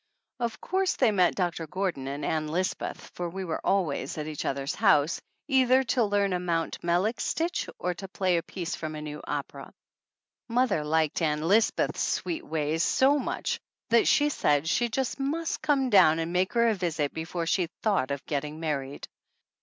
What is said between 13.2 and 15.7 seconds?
so much that she said she just must